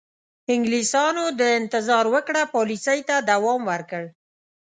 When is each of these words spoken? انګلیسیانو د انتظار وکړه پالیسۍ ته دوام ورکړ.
انګلیسیانو 0.53 1.25
د 1.39 1.41
انتظار 1.59 2.05
وکړه 2.13 2.41
پالیسۍ 2.55 2.99
ته 3.09 3.15
دوام 3.29 3.61
ورکړ. 3.71 4.03